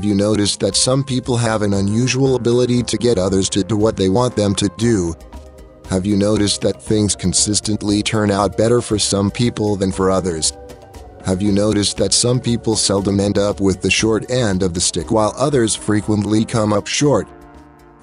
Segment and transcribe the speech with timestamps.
[0.00, 3.76] Have you noticed that some people have an unusual ability to get others to do
[3.76, 5.12] what they want them to do?
[5.90, 10.54] Have you noticed that things consistently turn out better for some people than for others?
[11.26, 14.80] Have you noticed that some people seldom end up with the short end of the
[14.80, 17.28] stick while others frequently come up short?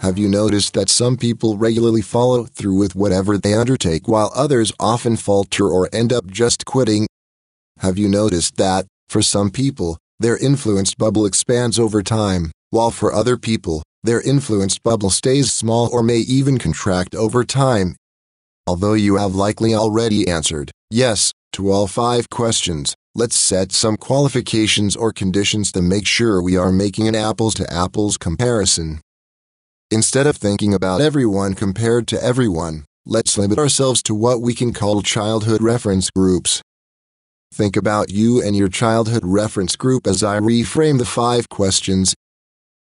[0.01, 4.71] Have you noticed that some people regularly follow through with whatever they undertake while others
[4.79, 7.07] often falter or end up just quitting?
[7.79, 13.13] Have you noticed that, for some people, their influenced bubble expands over time, while for
[13.13, 17.95] other people, their influenced bubble stays small or may even contract over time.
[18.65, 24.95] Although you have likely already answered yes to all five questions, let's set some qualifications
[24.95, 28.99] or conditions to make sure we are making an apples to apples comparison.
[29.89, 34.73] Instead of thinking about everyone compared to everyone, let's limit ourselves to what we can
[34.73, 36.61] call childhood reference groups.
[37.53, 42.13] Think about you and your childhood reference group as I reframe the five questions.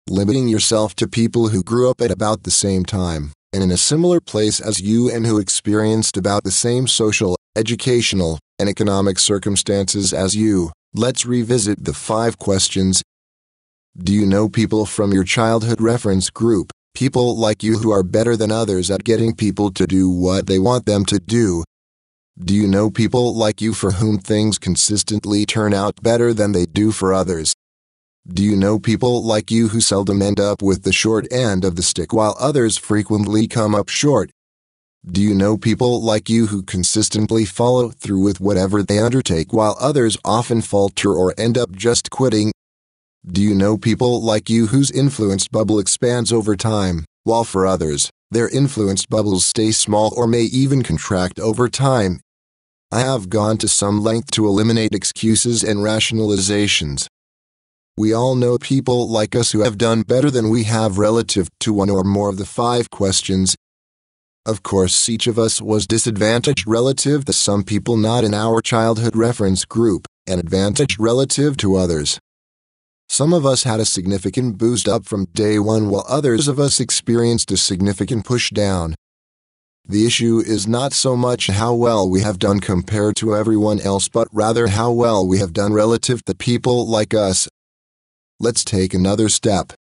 [0.09, 3.77] Limiting yourself to people who grew up at about the same time and in a
[3.77, 10.13] similar place as you and who experienced about the same social, educational, and economic circumstances
[10.13, 10.71] as you.
[10.93, 13.03] Let's revisit the five questions.
[13.97, 18.35] Do you know people from your childhood reference group, people like you who are better
[18.35, 21.63] than others at getting people to do what they want them to do?
[22.41, 26.65] Do you know people like you for whom things consistently turn out better than they
[26.65, 27.53] do for others?
[28.25, 31.75] Do you know people like you who seldom end up with the short end of
[31.75, 34.31] the stick while others frequently come up short?
[35.05, 39.75] Do you know people like you who consistently follow through with whatever they undertake while
[39.77, 42.53] others often falter or end up just quitting?
[43.27, 48.09] Do you know people like you whose influence bubble expands over time, while for others,
[48.31, 52.21] their influence bubbles stay small or may even contract over time?
[52.91, 57.05] I have gone to some length to eliminate excuses and rationalizations.
[57.95, 61.71] We all know people like us who have done better than we have relative to
[61.71, 63.55] one or more of the five questions.
[64.43, 69.15] Of course, each of us was disadvantaged relative to some people not in our childhood
[69.15, 72.19] reference group, and advantaged relative to others.
[73.07, 76.79] Some of us had a significant boost up from day one, while others of us
[76.79, 78.95] experienced a significant push down.
[79.89, 84.07] The issue is not so much how well we have done compared to everyone else,
[84.07, 87.49] but rather how well we have done relative to people like us.
[88.39, 89.73] Let's take another step.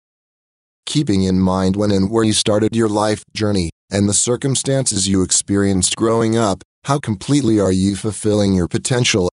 [0.85, 5.23] Keeping in mind when and where you started your life journey, and the circumstances you
[5.23, 9.29] experienced growing up, how completely are you fulfilling your potential?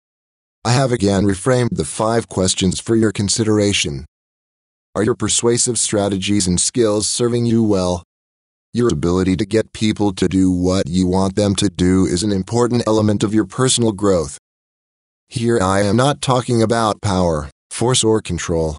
[0.65, 4.05] I have again reframed the five questions for your consideration.
[4.95, 8.01] Are your persuasive strategies and skills serving you well?
[8.75, 12.31] Your ability to get people to do what you want them to do is an
[12.31, 14.39] important element of your personal growth.
[15.29, 18.77] Here I am not talking about power, force, or control.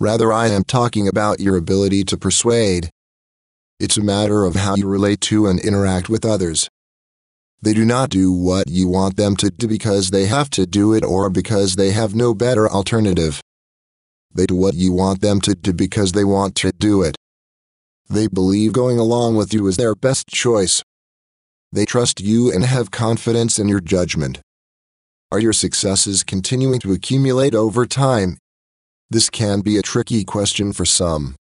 [0.00, 2.88] Rather, I am talking about your ability to persuade.
[3.78, 6.70] It's a matter of how you relate to and interact with others.
[7.60, 10.94] They do not do what you want them to do because they have to do
[10.94, 13.42] it or because they have no better alternative.
[14.34, 17.16] They do what you want them to do because they want to do it.
[18.08, 20.82] They believe going along with you is their best choice.
[21.72, 24.40] They trust you and have confidence in your judgment.
[25.32, 28.38] Are your successes continuing to accumulate over time?
[29.10, 31.34] This can be a tricky question for some.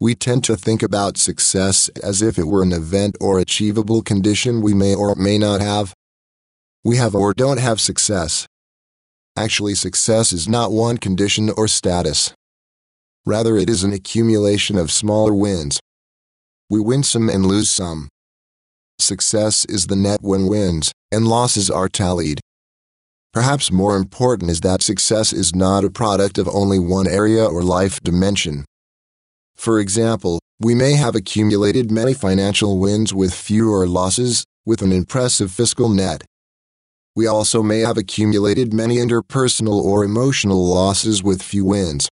[0.00, 4.60] We tend to think about success as if it were an event or achievable condition
[4.60, 5.94] we may or may not have.
[6.84, 8.46] We have or don't have success.
[9.36, 12.32] Actually, success is not one condition or status.
[13.28, 15.80] Rather, it is an accumulation of smaller wins.
[16.70, 18.08] We win some and lose some.
[18.98, 22.40] Success is the net when wins and losses are tallied.
[23.34, 27.62] Perhaps more important is that success is not a product of only one area or
[27.62, 28.64] life dimension.
[29.58, 35.52] For example, we may have accumulated many financial wins with fewer losses, with an impressive
[35.52, 36.24] fiscal net.
[37.14, 42.08] We also may have accumulated many interpersonal or emotional losses with few wins.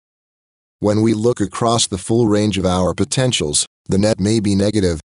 [0.82, 5.02] When we look across the full range of our potentials, the net may be negative.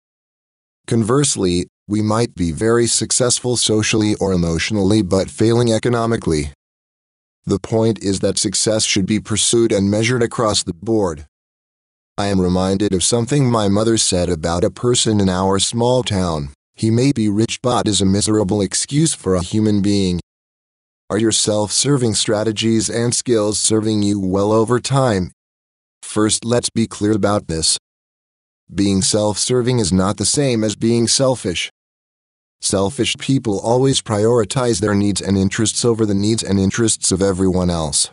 [0.86, 6.52] Conversely, we might be very successful socially or emotionally but failing economically.
[7.44, 11.26] The point is that success should be pursued and measured across the board.
[12.16, 16.50] I am reminded of something my mother said about a person in our small town.
[16.76, 20.20] He may be rich but is a miserable excuse for a human being.
[21.10, 25.32] Are your self serving strategies and skills serving you well over time?
[26.14, 27.76] First, let's be clear about this.
[28.72, 31.72] Being self serving is not the same as being selfish.
[32.60, 37.68] Selfish people always prioritize their needs and interests over the needs and interests of everyone
[37.68, 38.10] else.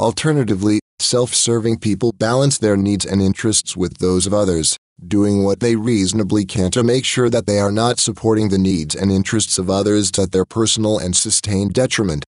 [0.00, 4.76] Alternatively, Self serving people balance their needs and interests with those of others,
[5.06, 8.96] doing what they reasonably can to make sure that they are not supporting the needs
[8.96, 12.24] and interests of others to their personal and sustained detriment.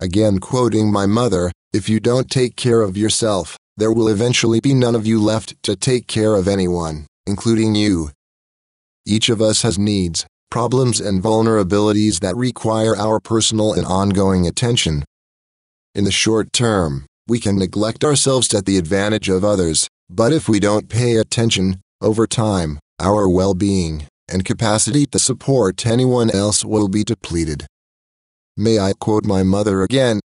[0.00, 4.74] Again, quoting my mother, if you don't take care of yourself, there will eventually be
[4.74, 8.10] none of you left to take care of anyone, including you.
[9.06, 15.04] Each of us has needs, problems, and vulnerabilities that require our personal and ongoing attention.
[15.94, 20.48] In the short term, we can neglect ourselves at the advantage of others, but if
[20.48, 26.64] we don't pay attention, over time, our well being and capacity to support anyone else
[26.64, 27.66] will be depleted.
[28.56, 30.20] May I quote my mother again?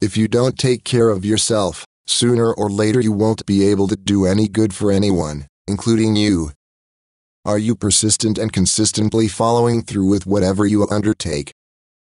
[0.00, 3.96] If you don't take care of yourself, sooner or later you won't be able to
[3.96, 6.50] do any good for anyone, including you.
[7.44, 11.52] Are you persistent and consistently following through with whatever you undertake?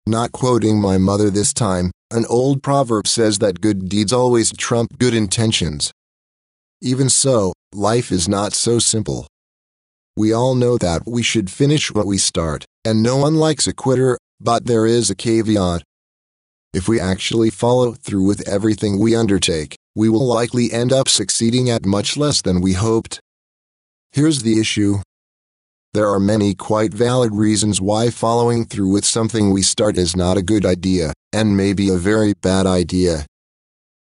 [0.05, 4.97] Not quoting my mother this time, an old proverb says that good deeds always trump
[4.97, 5.91] good intentions.
[6.81, 9.27] Even so, life is not so simple.
[10.15, 13.73] We all know that we should finish what we start, and no one likes a
[13.73, 15.83] quitter, but there is a caveat.
[16.73, 21.69] If we actually follow through with everything we undertake, we will likely end up succeeding
[21.69, 23.19] at much less than we hoped.
[24.11, 24.99] Here's the issue
[25.93, 30.37] there are many quite valid reasons why following through with something we start is not
[30.37, 33.25] a good idea, and may be a very bad idea.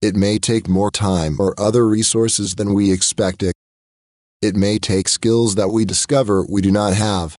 [0.01, 3.53] It may take more time or other resources than we expected.
[4.41, 7.35] It may take skills that we discover we do not have.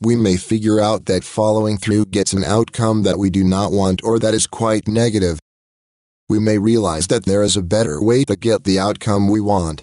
[0.00, 4.04] We may figure out that following through gets an outcome that we do not want
[4.04, 5.38] or that is quite negative.
[6.28, 9.80] We may realize that there is a better way to get the outcome we want.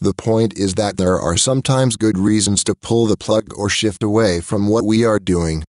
[0.00, 4.02] The point is that there are sometimes good reasons to pull the plug or shift
[4.02, 5.62] away from what we are doing.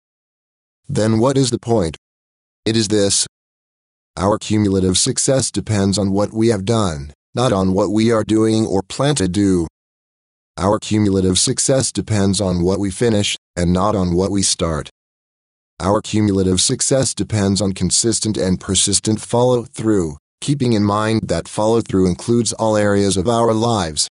[0.88, 1.98] Then what is the point?
[2.64, 3.26] It is this.
[4.16, 8.64] Our cumulative success depends on what we have done, not on what we are doing
[8.64, 9.66] or plan to do.
[10.58, 14.90] Our cumulative success depends on what we finish, and not on what we start.
[15.80, 21.80] Our cumulative success depends on consistent and persistent follow through, keeping in mind that follow
[21.80, 24.08] through includes all areas of our lives.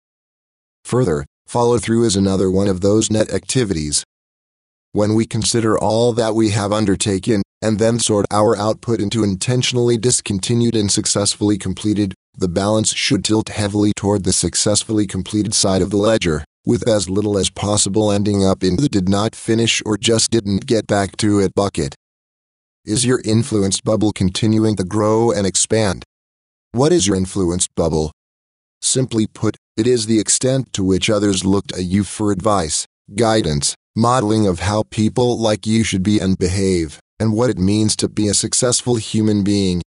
[0.85, 4.05] Further, follow through is another one of those net activities.
[4.93, 9.97] When we consider all that we have undertaken, and then sort our output into intentionally
[9.97, 15.89] discontinued and successfully completed, the balance should tilt heavily toward the successfully completed side of
[15.89, 19.97] the ledger, with as little as possible ending up in the did not finish or
[19.97, 21.95] just didn't get back to it bucket.
[22.85, 26.03] Is your influence bubble continuing to grow and expand?
[26.71, 28.11] What is your influence bubble?
[28.81, 32.85] Simply put, it is the extent to which others look to you for advice,
[33.15, 37.95] guidance, modeling of how people like you should be and behave, and what it means
[37.97, 39.81] to be a successful human being.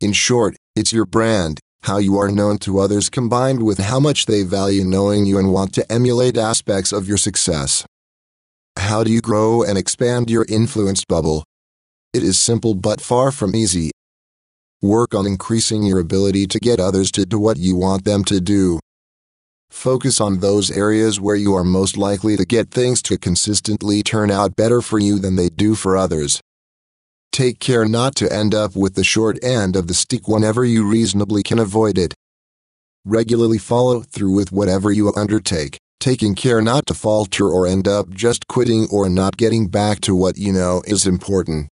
[0.00, 4.26] In short, it's your brand, how you are known to others combined with how much
[4.26, 7.84] they value knowing you and want to emulate aspects of your success.
[8.78, 11.44] How do you grow and expand your influence bubble?
[12.14, 13.90] It is simple but far from easy,
[14.82, 18.40] Work on increasing your ability to get others to do what you want them to
[18.40, 18.78] do.
[19.70, 24.30] Focus on those areas where you are most likely to get things to consistently turn
[24.30, 26.40] out better for you than they do for others.
[27.32, 30.88] Take care not to end up with the short end of the stick whenever you
[30.88, 32.14] reasonably can avoid it.
[33.04, 38.10] Regularly follow through with whatever you undertake, taking care not to falter or end up
[38.10, 41.68] just quitting or not getting back to what you know is important.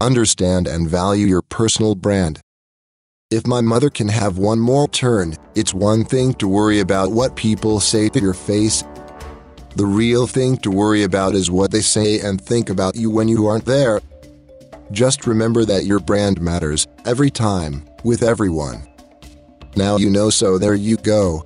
[0.00, 2.40] Understand and value your personal brand.
[3.30, 7.36] If my mother can have one more turn, it's one thing to worry about what
[7.36, 8.82] people say to your face.
[9.76, 13.28] The real thing to worry about is what they say and think about you when
[13.28, 14.00] you aren't there.
[14.90, 18.86] Just remember that your brand matters, every time, with everyone.
[19.76, 21.44] Now you know, so there you go.